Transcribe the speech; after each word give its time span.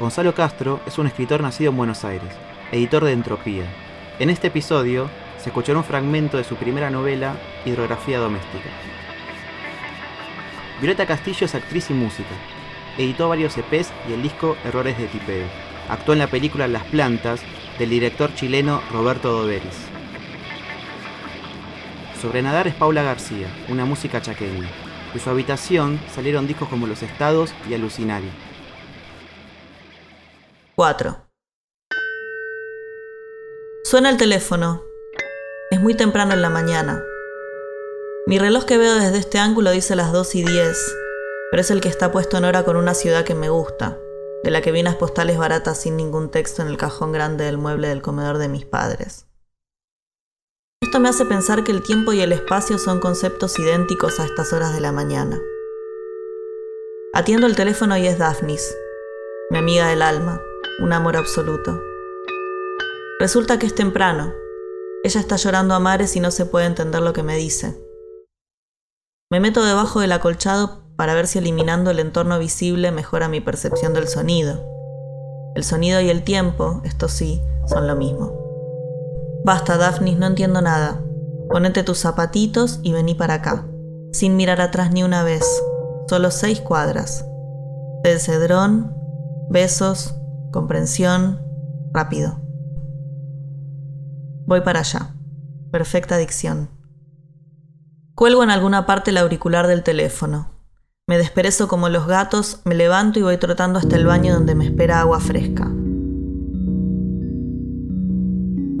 Gonzalo 0.00 0.34
Castro 0.34 0.80
es 0.86 0.96
un 0.96 1.06
escritor 1.06 1.42
nacido 1.42 1.70
en 1.70 1.76
Buenos 1.76 2.06
Aires, 2.06 2.30
editor 2.72 3.04
de 3.04 3.12
Entropía. 3.12 3.64
En 4.18 4.30
este 4.30 4.46
episodio 4.46 5.10
se 5.38 5.50
escuchará 5.50 5.76
un 5.76 5.84
fragmento 5.84 6.38
de 6.38 6.44
su 6.44 6.56
primera 6.56 6.88
novela, 6.88 7.34
Hidrografía 7.66 8.18
Doméstica. 8.18 8.70
Violeta 10.80 11.04
Castillo 11.04 11.44
es 11.44 11.54
actriz 11.54 11.90
y 11.90 11.92
música. 11.92 12.30
Editó 12.96 13.28
varios 13.28 13.58
EPs 13.58 13.92
y 14.08 14.14
el 14.14 14.22
disco 14.22 14.56
Errores 14.64 14.96
de 14.96 15.06
Tipeo. 15.06 15.46
Actuó 15.90 16.14
en 16.14 16.20
la 16.20 16.28
película 16.28 16.66
Las 16.66 16.84
Plantas 16.84 17.42
del 17.78 17.90
director 17.90 18.34
chileno 18.34 18.80
Roberto 18.90 19.30
Doveris. 19.30 19.84
Sobre 22.22 22.40
nadar 22.40 22.68
es 22.68 22.74
Paula 22.74 23.02
García, 23.02 23.48
una 23.68 23.84
música 23.84 24.22
chaqueña. 24.22 24.66
De 25.12 25.20
su 25.20 25.28
habitación 25.28 26.00
salieron 26.10 26.46
discos 26.46 26.70
como 26.70 26.86
Los 26.86 27.02
Estados 27.02 27.52
y 27.68 27.74
Alucinari. 27.74 28.30
4. 30.80 31.14
Suena 33.84 34.08
el 34.08 34.16
teléfono. 34.16 34.82
Es 35.70 35.78
muy 35.78 35.94
temprano 35.94 36.32
en 36.32 36.40
la 36.40 36.48
mañana. 36.48 37.04
Mi 38.26 38.38
reloj 38.38 38.64
que 38.64 38.78
veo 38.78 38.94
desde 38.94 39.18
este 39.18 39.38
ángulo 39.38 39.72
dice 39.72 39.94
las 39.94 40.10
2 40.10 40.34
y 40.36 40.42
10, 40.42 40.96
pero 41.50 41.60
es 41.60 41.70
el 41.70 41.82
que 41.82 41.90
está 41.90 42.10
puesto 42.10 42.38
en 42.38 42.46
hora 42.46 42.64
con 42.64 42.78
una 42.78 42.94
ciudad 42.94 43.26
que 43.26 43.34
me 43.34 43.50
gusta, 43.50 43.98
de 44.42 44.50
la 44.50 44.62
que 44.62 44.72
vi 44.72 44.80
unas 44.80 44.96
postales 44.96 45.36
baratas 45.36 45.82
sin 45.82 45.98
ningún 45.98 46.30
texto 46.30 46.62
en 46.62 46.68
el 46.68 46.78
cajón 46.78 47.12
grande 47.12 47.44
del 47.44 47.58
mueble 47.58 47.88
del 47.88 48.00
comedor 48.00 48.38
de 48.38 48.48
mis 48.48 48.64
padres. 48.64 49.26
Esto 50.80 50.98
me 50.98 51.10
hace 51.10 51.26
pensar 51.26 51.62
que 51.62 51.72
el 51.72 51.82
tiempo 51.82 52.14
y 52.14 52.22
el 52.22 52.32
espacio 52.32 52.78
son 52.78 53.00
conceptos 53.00 53.58
idénticos 53.58 54.18
a 54.18 54.24
estas 54.24 54.54
horas 54.54 54.72
de 54.72 54.80
la 54.80 54.92
mañana. 54.92 55.38
Atiendo 57.12 57.46
el 57.46 57.54
teléfono 57.54 57.98
y 57.98 58.06
es 58.06 58.16
Daphnis, 58.16 58.74
mi 59.50 59.58
amiga 59.58 59.86
del 59.86 60.00
alma, 60.00 60.40
un 60.80 60.92
amor 60.92 61.16
absoluto. 61.16 61.80
Resulta 63.18 63.58
que 63.58 63.66
es 63.66 63.74
temprano. 63.74 64.32
Ella 65.04 65.20
está 65.20 65.36
llorando 65.36 65.74
a 65.74 65.78
mares 65.78 66.16
y 66.16 66.20
no 66.20 66.30
se 66.30 66.46
puede 66.46 66.66
entender 66.66 67.02
lo 67.02 67.12
que 67.12 67.22
me 67.22 67.36
dice. 67.36 67.76
Me 69.30 69.40
meto 69.40 69.64
debajo 69.64 70.00
del 70.00 70.12
acolchado 70.12 70.82
para 70.96 71.14
ver 71.14 71.26
si 71.26 71.38
eliminando 71.38 71.90
el 71.90 71.98
entorno 71.98 72.38
visible 72.38 72.90
mejora 72.92 73.28
mi 73.28 73.40
percepción 73.40 73.94
del 73.94 74.08
sonido. 74.08 74.66
El 75.54 75.64
sonido 75.64 76.00
y 76.00 76.10
el 76.10 76.24
tiempo, 76.24 76.80
esto 76.84 77.08
sí, 77.08 77.42
son 77.66 77.86
lo 77.86 77.96
mismo. 77.96 78.32
Basta, 79.44 79.76
Daphnis, 79.76 80.18
no 80.18 80.26
entiendo 80.26 80.60
nada. 80.60 81.02
Ponete 81.48 81.82
tus 81.82 81.98
zapatitos 81.98 82.80
y 82.82 82.92
vení 82.92 83.14
para 83.14 83.34
acá, 83.34 83.66
sin 84.12 84.36
mirar 84.36 84.60
atrás 84.60 84.92
ni 84.92 85.02
una 85.02 85.24
vez, 85.24 85.44
solo 86.08 86.30
seis 86.30 86.60
cuadras. 86.60 87.24
Del 88.02 88.20
cedrón, 88.20 88.94
besos, 89.48 90.19
comprensión, 90.50 91.40
rápido. 91.92 92.40
Voy 94.46 94.62
para 94.62 94.80
allá. 94.80 95.14
Perfecta 95.70 96.16
dicción. 96.16 96.70
Cuelgo 98.14 98.42
en 98.42 98.50
alguna 98.50 98.86
parte 98.86 99.12
el 99.12 99.18
auricular 99.18 99.66
del 99.66 99.82
teléfono. 99.82 100.50
Me 101.06 101.18
desperezo 101.18 101.68
como 101.68 101.88
los 101.88 102.06
gatos, 102.06 102.60
me 102.64 102.74
levanto 102.74 103.18
y 103.18 103.22
voy 103.22 103.36
trotando 103.36 103.78
hasta 103.78 103.96
el 103.96 104.06
baño 104.06 104.34
donde 104.34 104.54
me 104.54 104.64
espera 104.64 105.00
agua 105.00 105.20
fresca. 105.20 105.66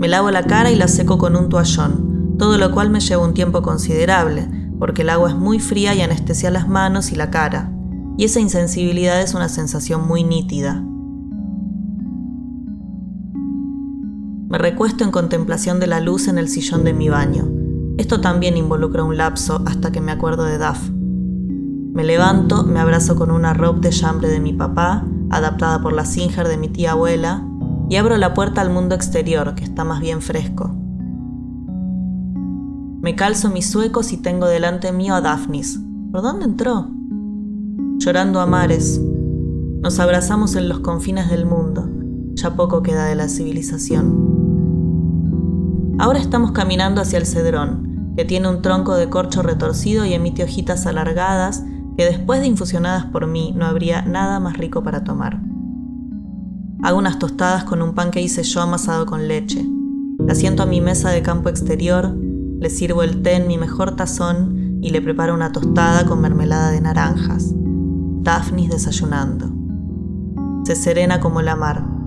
Me 0.00 0.08
lavo 0.08 0.30
la 0.30 0.42
cara 0.44 0.70
y 0.70 0.76
la 0.76 0.88
seco 0.88 1.18
con 1.18 1.36
un 1.36 1.48
toallón, 1.48 2.36
todo 2.38 2.58
lo 2.58 2.72
cual 2.72 2.90
me 2.90 3.00
lleva 3.00 3.24
un 3.24 3.34
tiempo 3.34 3.62
considerable, 3.62 4.48
porque 4.78 5.02
el 5.02 5.10
agua 5.10 5.30
es 5.30 5.36
muy 5.36 5.60
fría 5.60 5.94
y 5.94 6.00
anestesia 6.00 6.50
las 6.50 6.68
manos 6.68 7.12
y 7.12 7.16
la 7.16 7.30
cara, 7.30 7.72
y 8.16 8.24
esa 8.24 8.40
insensibilidad 8.40 9.20
es 9.20 9.34
una 9.34 9.48
sensación 9.48 10.08
muy 10.08 10.24
nítida. 10.24 10.84
Me 14.50 14.58
recuesto 14.58 15.04
en 15.04 15.12
contemplación 15.12 15.78
de 15.78 15.86
la 15.86 16.00
luz 16.00 16.26
en 16.26 16.36
el 16.36 16.48
sillón 16.48 16.82
de 16.82 16.92
mi 16.92 17.08
baño. 17.08 17.48
Esto 17.98 18.20
también 18.20 18.56
involucra 18.56 19.04
un 19.04 19.16
lapso 19.16 19.62
hasta 19.64 19.92
que 19.92 20.00
me 20.00 20.10
acuerdo 20.10 20.42
de 20.42 20.58
Duff. 20.58 20.90
Me 20.90 22.02
levanto, 22.02 22.64
me 22.64 22.80
abrazo 22.80 23.14
con 23.14 23.30
una 23.30 23.54
ropa 23.54 23.78
de 23.78 23.90
chambre 23.90 24.28
de 24.28 24.40
mi 24.40 24.52
papá, 24.52 25.06
adaptada 25.30 25.80
por 25.80 25.92
la 25.92 26.04
Singer 26.04 26.48
de 26.48 26.56
mi 26.56 26.66
tía 26.66 26.92
abuela, 26.92 27.46
y 27.88 27.94
abro 27.94 28.16
la 28.16 28.34
puerta 28.34 28.60
al 28.60 28.70
mundo 28.70 28.96
exterior, 28.96 29.54
que 29.54 29.62
está 29.62 29.84
más 29.84 30.00
bien 30.00 30.20
fresco. 30.20 30.74
Me 33.02 33.14
calzo 33.14 33.50
mis 33.50 33.70
suecos 33.70 34.12
y 34.12 34.16
tengo 34.16 34.48
delante 34.48 34.90
mío 34.90 35.14
a 35.14 35.20
Daphnis. 35.20 35.78
¿Por 36.10 36.22
dónde 36.22 36.46
entró? 36.46 36.88
Llorando 37.98 38.40
a 38.40 38.46
mares. 38.46 39.00
Nos 39.80 40.00
abrazamos 40.00 40.56
en 40.56 40.68
los 40.68 40.80
confines 40.80 41.30
del 41.30 41.46
mundo. 41.46 41.88
Ya 42.34 42.56
poco 42.56 42.82
queda 42.82 43.04
de 43.04 43.14
la 43.14 43.28
civilización. 43.28 44.29
Ahora 46.00 46.18
estamos 46.18 46.52
caminando 46.52 47.02
hacia 47.02 47.18
el 47.18 47.26
cedrón, 47.26 48.14
que 48.16 48.24
tiene 48.24 48.48
un 48.48 48.62
tronco 48.62 48.94
de 48.94 49.10
corcho 49.10 49.42
retorcido 49.42 50.06
y 50.06 50.14
emite 50.14 50.42
hojitas 50.42 50.86
alargadas 50.86 51.62
que 51.98 52.06
después 52.06 52.40
de 52.40 52.46
infusionadas 52.46 53.04
por 53.04 53.26
mí 53.26 53.52
no 53.54 53.66
habría 53.66 54.00
nada 54.00 54.40
más 54.40 54.56
rico 54.56 54.82
para 54.82 55.04
tomar. 55.04 55.42
Hago 56.82 56.98
unas 56.98 57.18
tostadas 57.18 57.64
con 57.64 57.82
un 57.82 57.94
pan 57.94 58.10
que 58.10 58.22
hice 58.22 58.42
yo 58.44 58.62
amasado 58.62 59.04
con 59.04 59.28
leche. 59.28 59.62
La 60.20 60.34
siento 60.34 60.62
a 60.62 60.66
mi 60.66 60.80
mesa 60.80 61.10
de 61.10 61.20
campo 61.20 61.50
exterior, 61.50 62.16
le 62.16 62.70
sirvo 62.70 63.02
el 63.02 63.20
té 63.20 63.34
en 63.34 63.46
mi 63.46 63.58
mejor 63.58 63.94
tazón 63.94 64.78
y 64.80 64.88
le 64.88 65.02
preparo 65.02 65.34
una 65.34 65.52
tostada 65.52 66.06
con 66.06 66.22
mermelada 66.22 66.70
de 66.70 66.80
naranjas. 66.80 67.52
Daphnis 68.22 68.70
desayunando. 68.70 69.50
Se 70.64 70.76
serena 70.76 71.20
como 71.20 71.42
la 71.42 71.56
mar. 71.56 71.99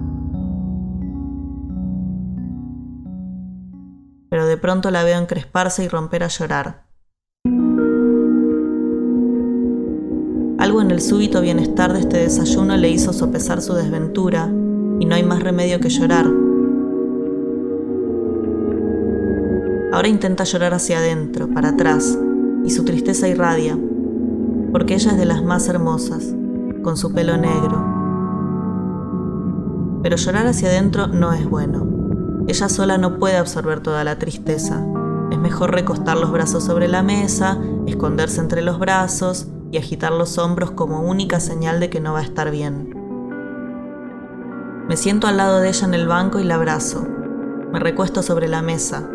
Pero 4.34 4.48
de 4.48 4.58
pronto 4.58 4.90
la 4.90 5.04
veo 5.04 5.20
encresparse 5.20 5.84
y 5.84 5.88
romper 5.88 6.24
a 6.24 6.28
llorar. 6.28 6.88
Algo 10.58 10.82
en 10.82 10.90
el 10.90 11.02
súbito 11.02 11.40
bienestar 11.40 11.94
de 11.94 12.00
este 12.00 12.18
desayuno 12.18 12.76
le 12.76 12.90
hizo 12.90 13.14
sopesar 13.14 13.62
su 13.62 13.76
desventura 13.76 14.50
y 15.00 15.06
no 15.06 15.14
hay 15.14 15.22
más 15.22 15.44
remedio 15.44 15.80
que 15.80 15.90
llorar. 15.90 16.26
Ahora 19.94 20.08
intenta 20.08 20.46
llorar 20.46 20.74
hacia 20.74 20.98
adentro, 20.98 21.50
para 21.54 21.70
atrás, 21.70 22.18
y 22.66 22.72
su 22.72 22.84
tristeza 22.86 23.28
irradia, 23.28 23.78
porque 24.72 24.96
ella 24.96 25.12
es 25.12 25.18
de 25.20 25.26
las 25.26 25.44
más 25.44 25.70
hermosas, 25.70 26.34
con 26.82 26.98
su 26.98 27.14
pelo 27.14 27.38
negro. 27.38 27.86
Pero 30.02 30.18
llorar 30.18 30.48
hacia 30.48 30.70
adentro 30.70 31.06
no 31.06 31.34
es 31.34 31.48
bueno. 31.48 32.03
Ella 32.48 32.68
sola 32.68 32.98
no 32.98 33.20
puede 33.20 33.38
absorber 33.38 33.80
toda 33.80 34.04
la 34.04 34.20
tristeza. 34.20 34.86
Es 35.32 35.40
mejor 35.40 35.72
recostar 35.72 36.18
los 36.18 36.32
brazos 36.32 36.66
sobre 36.66 36.88
la 36.88 37.02
mesa, 37.02 37.58
esconderse 37.88 38.42
entre 38.42 38.62
los 38.62 38.80
brazos 38.80 39.48
y 39.72 39.78
agitar 39.78 40.12
los 40.12 40.38
hombros 40.38 40.72
como 40.72 41.02
única 41.02 41.40
señal 41.40 41.80
de 41.80 41.90
que 41.90 42.02
no 42.02 42.14
va 42.14 42.20
a 42.20 42.24
estar 42.24 42.52
bien. 42.52 42.94
Me 44.88 44.98
siento 44.98 45.28
al 45.28 45.38
lado 45.38 45.62
de 45.62 45.70
ella 45.70 45.88
en 45.88 45.94
el 45.94 46.08
banco 46.08 46.40
y 46.40 46.44
la 46.44 46.56
abrazo. 46.56 47.08
Me 47.72 47.80
recuesto 47.80 48.22
sobre 48.22 48.50
la 48.50 48.62
mesa. 48.62 49.10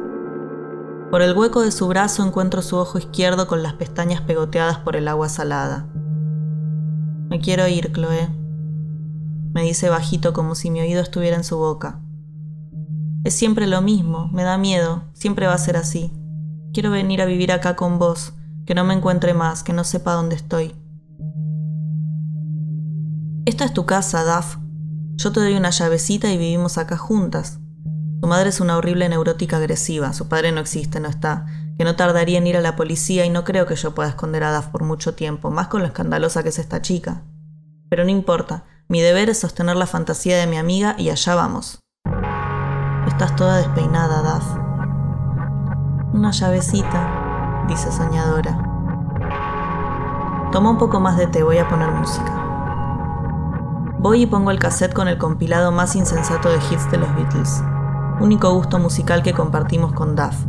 Por 1.10 1.20
el 1.20 1.36
hueco 1.36 1.60
de 1.60 1.70
su 1.70 1.86
brazo 1.86 2.26
encuentro 2.26 2.62
su 2.62 2.76
ojo 2.76 2.98
izquierdo 2.98 3.46
con 3.46 3.62
las 3.62 3.74
pestañas 3.74 4.22
pegoteadas 4.22 4.78
por 4.78 4.96
el 4.96 5.06
agua 5.06 5.28
salada. 5.28 5.86
Me 7.28 7.40
quiero 7.40 7.68
ir, 7.68 7.92
Chloe. 7.92 8.28
Me 9.52 9.62
dice 9.62 9.90
bajito 9.90 10.32
como 10.32 10.54
si 10.54 10.70
mi 10.70 10.80
oído 10.80 11.02
estuviera 11.02 11.36
en 11.36 11.44
su 11.44 11.58
boca. 11.58 12.00
Es 13.28 13.34
siempre 13.34 13.66
lo 13.66 13.82
mismo, 13.82 14.30
me 14.32 14.42
da 14.42 14.56
miedo, 14.56 15.02
siempre 15.12 15.46
va 15.46 15.52
a 15.52 15.58
ser 15.58 15.76
así. 15.76 16.10
Quiero 16.72 16.90
venir 16.90 17.20
a 17.20 17.26
vivir 17.26 17.52
acá 17.52 17.76
con 17.76 17.98
vos, 17.98 18.32
que 18.64 18.74
no 18.74 18.84
me 18.84 18.94
encuentre 18.94 19.34
más, 19.34 19.62
que 19.62 19.74
no 19.74 19.84
sepa 19.84 20.14
dónde 20.14 20.34
estoy. 20.34 20.74
Esta 23.44 23.66
es 23.66 23.74
tu 23.74 23.84
casa, 23.84 24.24
Duff. 24.24 24.56
Yo 25.16 25.30
te 25.30 25.40
doy 25.40 25.56
una 25.56 25.68
llavecita 25.68 26.32
y 26.32 26.38
vivimos 26.38 26.78
acá 26.78 26.96
juntas. 26.96 27.58
Su 28.22 28.26
madre 28.26 28.48
es 28.48 28.62
una 28.62 28.78
horrible 28.78 29.06
neurótica 29.10 29.58
agresiva, 29.58 30.14
su 30.14 30.26
padre 30.28 30.50
no 30.50 30.62
existe, 30.62 30.98
no 30.98 31.08
está, 31.08 31.44
que 31.76 31.84
no 31.84 31.96
tardaría 31.96 32.38
en 32.38 32.46
ir 32.46 32.56
a 32.56 32.62
la 32.62 32.76
policía 32.76 33.26
y 33.26 33.28
no 33.28 33.44
creo 33.44 33.66
que 33.66 33.76
yo 33.76 33.94
pueda 33.94 34.08
esconder 34.08 34.42
a 34.42 34.56
Duff 34.56 34.68
por 34.68 34.84
mucho 34.84 35.14
tiempo, 35.14 35.50
más 35.50 35.68
con 35.68 35.82
lo 35.82 35.88
escandalosa 35.88 36.42
que 36.42 36.48
es 36.48 36.58
esta 36.58 36.80
chica. 36.80 37.24
Pero 37.90 38.04
no 38.04 38.10
importa, 38.10 38.64
mi 38.88 39.02
deber 39.02 39.28
es 39.28 39.40
sostener 39.40 39.76
la 39.76 39.86
fantasía 39.86 40.38
de 40.38 40.46
mi 40.46 40.56
amiga 40.56 40.96
y 40.96 41.10
allá 41.10 41.34
vamos. 41.34 41.80
Estás 43.06 43.36
toda 43.36 43.58
despeinada, 43.58 44.22
Daf. 44.22 44.44
Una 46.12 46.30
llavecita, 46.30 47.64
dice 47.68 47.92
soñadora. 47.92 48.58
Toma 50.52 50.70
un 50.70 50.78
poco 50.78 50.98
más 50.98 51.16
de 51.16 51.26
té, 51.26 51.42
voy 51.42 51.58
a 51.58 51.68
poner 51.68 51.90
música. 51.92 52.32
Voy 53.98 54.22
y 54.22 54.26
pongo 54.26 54.50
el 54.50 54.58
cassette 54.58 54.94
con 54.94 55.08
el 55.08 55.18
compilado 55.18 55.72
más 55.72 55.94
insensato 55.96 56.48
de 56.48 56.56
hits 56.56 56.90
de 56.90 56.98
los 56.98 57.14
Beatles, 57.14 57.62
único 58.20 58.52
gusto 58.52 58.78
musical 58.78 59.22
que 59.22 59.34
compartimos 59.34 59.92
con 59.92 60.16
Duff. 60.16 60.46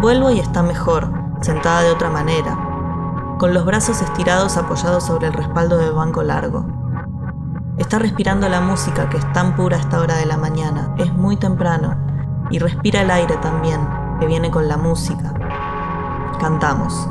Vuelvo 0.00 0.30
y 0.30 0.40
está 0.40 0.62
mejor, 0.62 1.12
sentada 1.42 1.82
de 1.82 1.90
otra 1.90 2.08
manera, 2.08 3.36
con 3.38 3.52
los 3.52 3.64
brazos 3.64 4.00
estirados 4.00 4.56
apoyados 4.56 5.04
sobre 5.04 5.26
el 5.26 5.32
respaldo 5.32 5.76
del 5.76 5.92
banco 5.92 6.22
largo. 6.22 6.79
Está 7.80 7.98
respirando 7.98 8.46
la 8.50 8.60
música 8.60 9.08
que 9.08 9.16
es 9.16 9.32
tan 9.32 9.56
pura 9.56 9.78
a 9.78 9.80
esta 9.80 10.00
hora 10.00 10.14
de 10.16 10.26
la 10.26 10.36
mañana. 10.36 10.94
Es 10.98 11.10
muy 11.14 11.38
temprano. 11.38 11.96
Y 12.50 12.58
respira 12.58 13.00
el 13.00 13.10
aire 13.10 13.38
también, 13.38 13.80
que 14.20 14.26
viene 14.26 14.50
con 14.50 14.68
la 14.68 14.76
música. 14.76 15.32
Cantamos. 16.38 17.08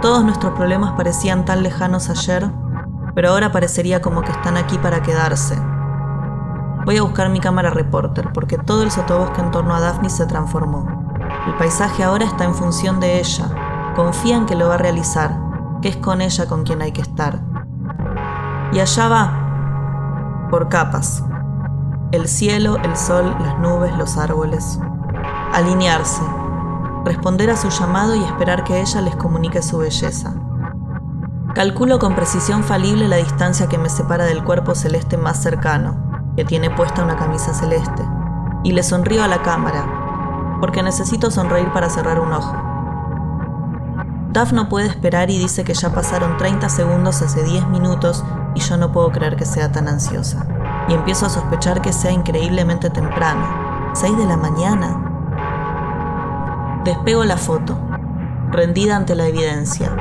Todos 0.00 0.24
nuestros 0.24 0.52
problemas 0.52 0.92
parecían 0.92 1.44
tan 1.44 1.64
lejanos 1.64 2.08
ayer, 2.10 2.48
pero 3.16 3.30
ahora 3.30 3.50
parecería 3.50 4.00
como 4.00 4.22
que 4.22 4.30
están 4.30 4.56
aquí 4.56 4.78
para 4.78 5.02
quedarse. 5.02 5.60
Voy 6.84 6.98
a 6.98 7.02
buscar 7.02 7.28
mi 7.28 7.40
cámara 7.40 7.70
reporter 7.70 8.30
porque 8.32 8.58
todo 8.58 8.84
el 8.84 8.92
sotobosque 8.92 9.40
en 9.40 9.50
torno 9.50 9.74
a 9.74 9.80
Daphne 9.80 10.10
se 10.10 10.26
transformó. 10.26 10.86
El 11.44 11.56
paisaje 11.56 12.04
ahora 12.04 12.24
está 12.24 12.44
en 12.44 12.54
función 12.54 13.00
de 13.00 13.18
ella. 13.18 13.92
Confía 13.96 14.36
en 14.36 14.46
que 14.46 14.54
lo 14.54 14.68
va 14.68 14.74
a 14.74 14.78
realizar, 14.78 15.36
que 15.82 15.88
es 15.88 15.96
con 15.96 16.20
ella 16.20 16.46
con 16.46 16.62
quien 16.62 16.82
hay 16.82 16.92
que 16.92 17.02
estar. 17.02 17.40
Y 18.72 18.78
allá 18.78 19.08
va, 19.08 19.45
por 20.50 20.68
capas. 20.68 21.22
El 22.12 22.28
cielo, 22.28 22.76
el 22.82 22.96
sol, 22.96 23.36
las 23.40 23.58
nubes, 23.58 23.96
los 23.96 24.16
árboles. 24.16 24.78
Alinearse, 25.52 26.22
responder 27.04 27.50
a 27.50 27.56
su 27.56 27.68
llamado 27.68 28.14
y 28.14 28.24
esperar 28.24 28.64
que 28.64 28.80
ella 28.80 29.00
les 29.00 29.16
comunique 29.16 29.62
su 29.62 29.78
belleza. 29.78 30.34
Calculo 31.54 31.98
con 31.98 32.14
precisión 32.14 32.62
falible 32.62 33.08
la 33.08 33.16
distancia 33.16 33.66
que 33.68 33.78
me 33.78 33.88
separa 33.88 34.24
del 34.24 34.44
cuerpo 34.44 34.74
celeste 34.74 35.16
más 35.16 35.42
cercano, 35.42 36.32
que 36.36 36.44
tiene 36.44 36.68
puesta 36.70 37.02
una 37.02 37.16
camisa 37.16 37.54
celeste, 37.54 38.02
y 38.62 38.72
le 38.72 38.82
sonrío 38.82 39.24
a 39.24 39.28
la 39.28 39.42
cámara, 39.42 40.58
porque 40.60 40.82
necesito 40.82 41.30
sonreír 41.30 41.72
para 41.72 41.88
cerrar 41.88 42.20
un 42.20 42.32
ojo. 42.32 42.65
Duff 44.36 44.52
no 44.52 44.68
puede 44.68 44.86
esperar 44.86 45.30
y 45.30 45.38
dice 45.38 45.64
que 45.64 45.72
ya 45.72 45.94
pasaron 45.94 46.36
30 46.36 46.68
segundos 46.68 47.22
hace 47.22 47.42
10 47.42 47.68
minutos 47.68 48.22
y 48.54 48.60
yo 48.60 48.76
no 48.76 48.92
puedo 48.92 49.10
creer 49.10 49.34
que 49.34 49.46
sea 49.46 49.72
tan 49.72 49.88
ansiosa. 49.88 50.46
Y 50.88 50.92
empiezo 50.92 51.24
a 51.24 51.30
sospechar 51.30 51.80
que 51.80 51.90
sea 51.90 52.12
increíblemente 52.12 52.90
temprano. 52.90 53.46
6 53.94 54.18
de 54.18 54.26
la 54.26 54.36
mañana. 54.36 55.00
Despego 56.84 57.24
la 57.24 57.38
foto, 57.38 57.78
rendida 58.50 58.96
ante 58.96 59.14
la 59.14 59.26
evidencia. 59.26 59.96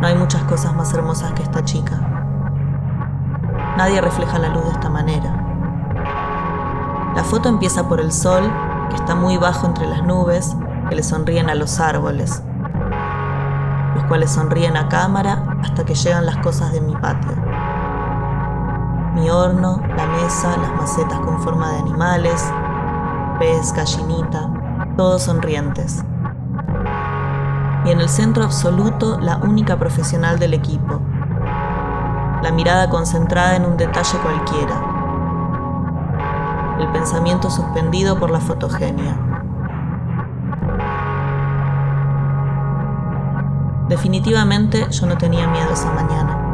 No 0.00 0.06
hay 0.06 0.14
muchas 0.14 0.42
cosas 0.44 0.74
más 0.74 0.94
hermosas 0.94 1.34
que 1.34 1.42
esta 1.42 1.62
chica. 1.62 2.00
Nadie 3.76 4.00
refleja 4.00 4.38
la 4.38 4.48
luz 4.48 4.64
de 4.64 4.70
esta 4.70 4.88
manera. 4.88 5.42
La 7.14 7.22
foto 7.22 7.50
empieza 7.50 7.86
por 7.86 8.00
el 8.00 8.12
sol, 8.12 8.50
que 8.88 8.96
está 8.96 9.14
muy 9.14 9.36
bajo 9.36 9.66
entre 9.66 9.86
las 9.86 10.02
nubes, 10.04 10.56
que 10.88 10.96
le 10.96 11.02
sonríen 11.02 11.50
a 11.50 11.54
los 11.54 11.80
árboles, 11.80 12.42
cuales 14.06 14.30
sonríen 14.30 14.76
a 14.76 14.88
cámara 14.88 15.58
hasta 15.62 15.84
que 15.84 15.94
llegan 15.94 16.26
las 16.26 16.36
cosas 16.38 16.72
de 16.72 16.80
mi 16.80 16.94
patio. 16.94 17.32
Mi 19.14 19.30
horno, 19.30 19.80
la 19.96 20.06
mesa, 20.06 20.56
las 20.56 20.74
macetas 20.76 21.18
con 21.20 21.40
forma 21.40 21.72
de 21.72 21.78
animales, 21.78 22.44
pez, 23.38 23.72
gallinita, 23.72 24.50
todos 24.96 25.22
sonrientes. 25.22 26.04
Y 27.84 27.90
en 27.90 28.00
el 28.00 28.08
centro 28.08 28.44
absoluto, 28.44 29.18
la 29.20 29.36
única 29.38 29.78
profesional 29.78 30.38
del 30.38 30.54
equipo, 30.54 31.00
la 32.42 32.50
mirada 32.52 32.90
concentrada 32.90 33.56
en 33.56 33.64
un 33.64 33.76
detalle 33.76 34.18
cualquiera, 34.18 34.96
el 36.78 36.88
pensamiento 36.88 37.48
suspendido 37.50 38.18
por 38.18 38.30
la 38.30 38.40
fotogenia. 38.40 39.45
Definitivamente 43.88 44.84
yo 44.90 45.06
no 45.06 45.16
tenía 45.16 45.46
miedo 45.46 45.72
esa 45.72 45.92
mañana. 45.92 46.46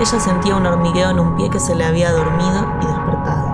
Ella 0.00 0.20
sentía 0.20 0.56
un 0.56 0.64
hormigueo 0.64 1.10
en 1.10 1.18
un 1.18 1.36
pie 1.36 1.50
que 1.50 1.58
se 1.58 1.74
le 1.74 1.84
había 1.84 2.12
dormido 2.12 2.66
y 2.80 2.86
despertado. 2.86 3.50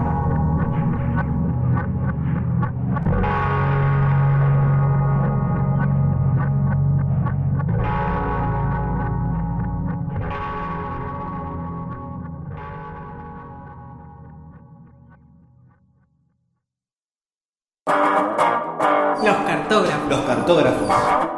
Los 19.25 19.37
cartógrafos. 19.39 20.09
Los 20.09 20.21
cartógrafos. 20.21 21.36